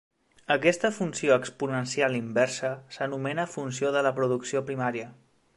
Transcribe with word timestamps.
Aquesta 0.53 0.89
funció 0.95 1.35
exponencial 1.41 2.17
inversa 2.21 2.73
s'anomena 2.97 3.49
Funció 3.55 3.95
de 3.99 4.07
la 4.09 4.17
producció 4.21 4.69
primària. 4.73 5.17